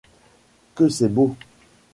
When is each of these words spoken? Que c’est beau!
Que 0.73 0.89
c’est 0.89 1.09
beau! 1.13 1.35